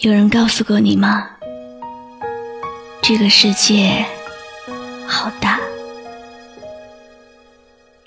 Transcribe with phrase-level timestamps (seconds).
[0.00, 1.28] 有人告诉过你吗？
[3.02, 4.02] 这个世界
[5.06, 5.60] 好大，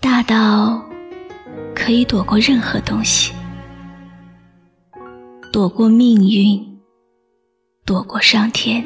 [0.02, 0.84] 大到
[1.76, 3.32] 可以躲过任何东西，
[5.52, 6.82] 躲过命运，
[7.86, 8.84] 躲过上天。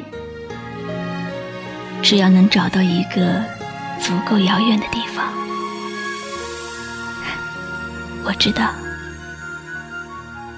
[2.02, 3.42] 只要能找到一个
[3.98, 5.32] 足够遥远的地方，
[8.22, 8.70] 我知道，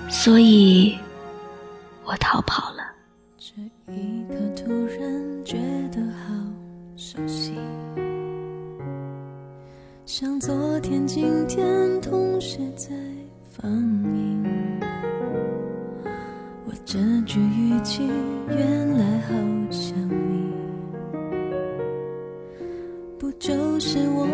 [0.08, 0.98] 所以。
[2.10, 2.82] 我逃跑了。
[3.38, 3.54] 这
[3.92, 5.56] 一刻突然觉
[5.92, 6.34] 得好
[6.96, 7.54] 熟悉，
[10.04, 12.88] 像昨天、今天同时在
[13.48, 14.44] 放映。
[16.64, 18.10] 我这句语气
[18.48, 19.34] 原来好
[19.70, 20.52] 像你，
[23.20, 24.26] 不就是我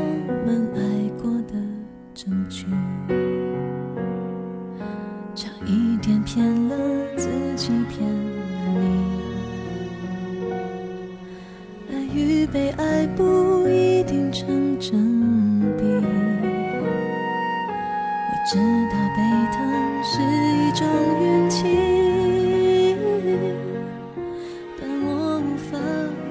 [18.46, 19.58] 我知道被疼
[20.04, 20.86] 是一种
[21.20, 22.96] 运气，
[24.80, 25.76] 但我无法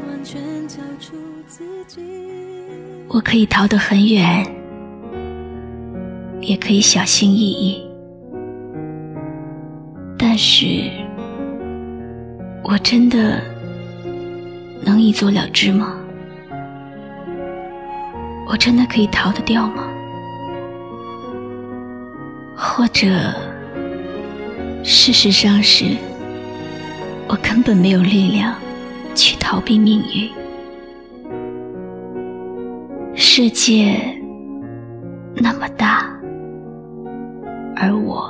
[0.07, 1.99] 完全交出自己。
[3.09, 4.45] 我可以逃得很远，
[6.39, 7.85] 也可以小心翼翼，
[10.17, 10.89] 但是。
[12.63, 13.41] 我真的
[14.81, 15.97] 能一走了之吗？
[18.47, 19.84] 我真的可以逃得掉吗？
[22.77, 23.07] 或者，
[24.83, 25.95] 事实上是，
[27.25, 28.53] 我根本没有力量
[29.15, 30.29] 去逃避命运。
[33.15, 33.97] 世界
[35.35, 36.05] 那么大，
[37.77, 38.29] 而我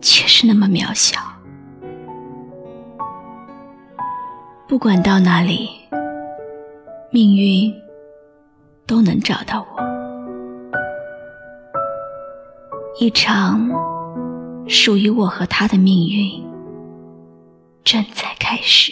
[0.00, 1.20] 却是那么渺小。
[4.66, 5.68] 不管到哪里，
[7.12, 7.72] 命运
[8.88, 9.85] 都能找到我。
[12.98, 13.68] 一场
[14.66, 16.42] 属于我和他的命运
[17.84, 18.90] 正在开始。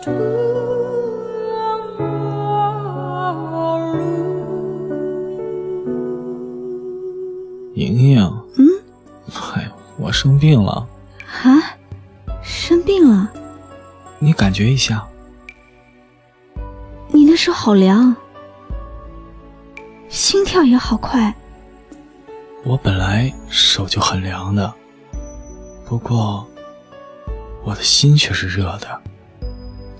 [7.74, 8.18] 莹莹，
[8.56, 8.66] 嗯，
[9.54, 10.86] 哎，我生病了。
[11.42, 11.76] 啊，
[12.42, 13.30] 生病了？
[14.18, 15.06] 你感觉一下。
[17.08, 18.16] 你的手好凉，
[20.08, 21.34] 心跳也好快。
[22.64, 24.72] 我本来手就很凉的，
[25.86, 26.46] 不过
[27.64, 29.00] 我的心却是热的。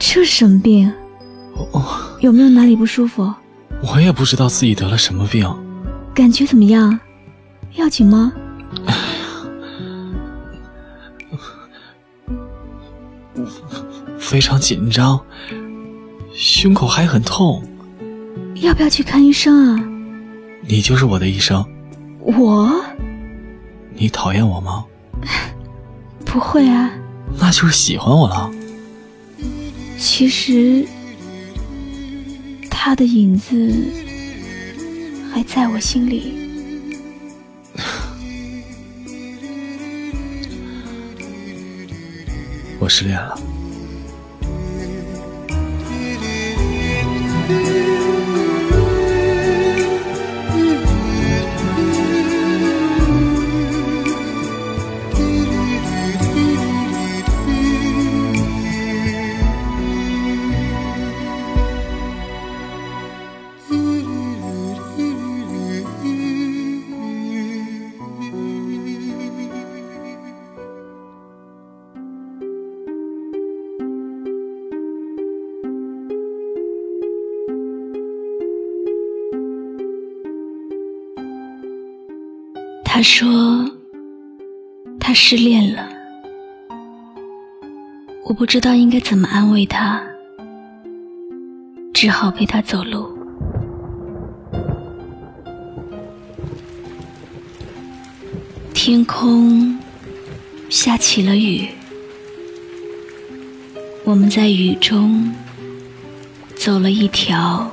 [0.00, 0.92] 这什么病？
[1.72, 1.84] 哦，
[2.20, 3.32] 有没有哪里不舒服？
[3.82, 5.48] 我也不知道自己得了什么病。
[6.14, 6.98] 感觉怎么样？
[7.76, 8.32] 要紧吗？
[8.86, 9.00] 哎呀，
[14.18, 15.20] 非常紧张，
[16.34, 17.62] 胸口还很痛。
[18.56, 19.84] 要不要去看医生啊？
[20.66, 21.64] 你就是我的医生。
[22.20, 22.70] 我？
[23.94, 24.84] 你讨厌我吗？
[26.24, 26.90] 不会啊。
[27.38, 28.50] 那就是喜欢我了。
[30.02, 30.86] 其实，
[32.70, 33.54] 他的影子
[35.30, 36.48] 还在我心里。
[42.80, 43.38] 我失恋了。
[82.92, 83.70] 他说
[84.98, 85.88] ：“他失恋了，
[88.24, 90.02] 我不知道应该怎么安慰他，
[91.94, 93.08] 只好陪他走路。
[98.74, 99.78] 天空
[100.68, 101.68] 下起了雨，
[104.02, 105.32] 我们在雨中
[106.56, 107.70] 走了一条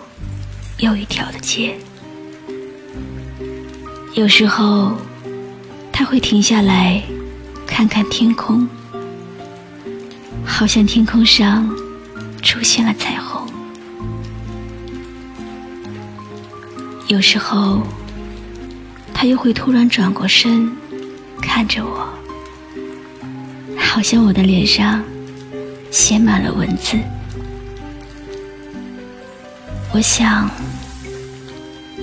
[0.78, 1.75] 又一条的街。
[4.14, 4.94] 有时候，
[5.98, 7.02] 他会停下来
[7.66, 8.70] 看看天空，
[10.46, 11.68] 好像天空上
[12.44, 13.48] 出现了彩虹。
[17.08, 17.82] 有时候，
[19.12, 20.72] 他又会突然转过身，
[21.42, 22.08] 看着我，
[23.76, 25.04] 好像我的脸上
[25.90, 26.96] 写满了文字。
[29.92, 30.48] 我想。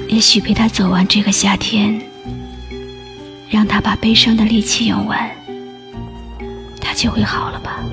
[0.08, 2.00] 也许陪他走完这个夏天，
[3.54, 5.30] 让他把悲伤的力气用完，
[6.80, 7.84] 他就会好了吧。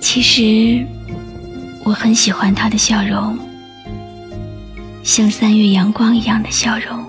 [0.00, 0.86] 其实
[1.84, 3.36] 我很喜欢他的笑容，
[5.02, 7.04] 像三月阳光一样的笑容，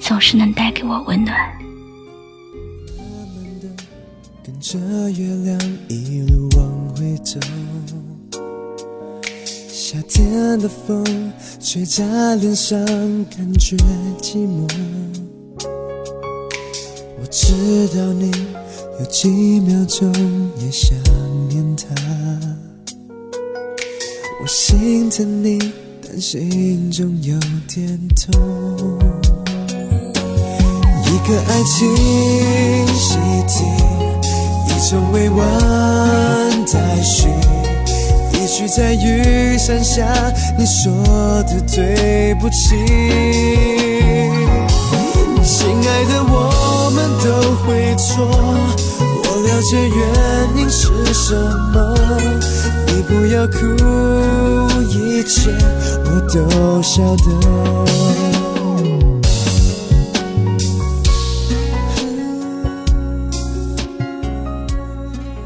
[0.00, 1.36] 总是能带给我温暖。
[4.42, 4.78] 跟着
[5.10, 5.60] 月亮
[5.90, 7.38] 一路往回走。
[9.92, 11.04] 夏天的风
[11.60, 12.78] 吹在脸上，
[13.28, 13.76] 感觉
[14.22, 14.68] 寂寞。
[17.18, 18.30] 我知道你
[19.00, 19.28] 有几
[19.58, 20.08] 秒钟
[20.60, 20.96] 也想
[21.48, 21.88] 念他，
[24.40, 25.58] 我心疼你，
[26.06, 27.36] 但心中有
[27.66, 28.40] 点痛。
[31.04, 31.96] 一个爱情
[32.94, 33.64] 习题，
[34.68, 36.29] 一种委婉。
[38.50, 40.04] 许在雨伞下，
[40.58, 40.92] 你说
[41.44, 42.74] 的对不起。
[45.44, 48.26] 亲爱的，我们都会错，
[48.98, 50.00] 我了解原
[50.56, 51.32] 因是什
[51.72, 51.94] 么。
[52.88, 53.56] 你不要哭，
[54.88, 55.52] 一切
[56.06, 57.24] 我都晓得。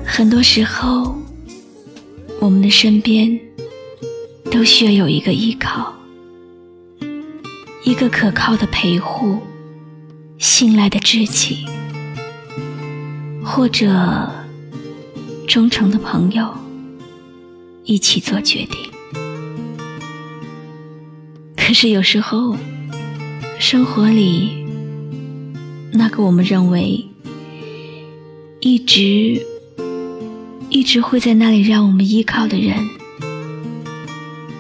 [0.07, 1.04] 很多时候。
[2.45, 3.41] 我们的身边
[4.51, 5.95] 都需要有一个依靠，
[7.85, 9.39] 一个可靠的陪护，
[10.37, 11.65] 信赖的知己，
[13.43, 14.31] 或者
[15.49, 16.47] 忠诚的朋友，
[17.83, 18.79] 一起做决定。
[21.57, 22.59] 可是有时候，
[23.59, 24.67] 生活里
[25.95, 27.07] 那个我们认为
[28.61, 29.54] 一直。
[30.75, 32.77] 一直会在那里让我们依靠的人，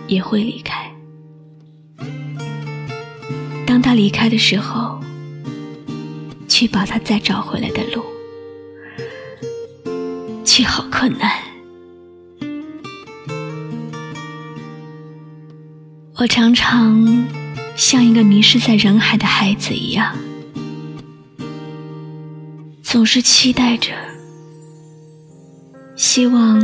[0.06, 0.88] 也会离开。
[3.66, 5.00] 当他离开的时候，
[6.46, 8.04] 去把他再找回来的路，
[10.44, 11.32] 却好困难。
[16.14, 17.26] 我常常
[17.74, 20.16] 像一个迷失在人海的孩子一样，
[22.84, 23.90] 总是期待着。
[25.96, 26.60] 希望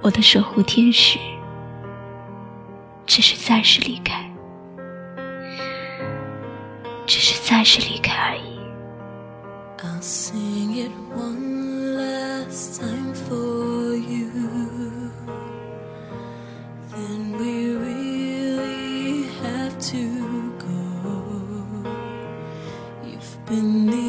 [0.00, 1.18] 我的守护天使
[3.04, 4.24] 只是暂时离开，
[7.04, 8.42] 只是暂时离开而已。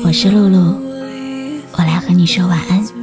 [0.05, 0.77] 我是露露，
[1.73, 3.02] 我来和你说晚安。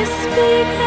[0.00, 0.81] Speak